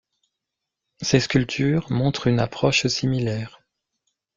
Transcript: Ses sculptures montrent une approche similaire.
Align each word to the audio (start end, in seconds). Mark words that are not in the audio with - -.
Ses 1.01 1.19
sculptures 1.19 1.91
montrent 1.91 2.25
une 2.25 2.39
approche 2.39 2.87
similaire. 2.87 3.61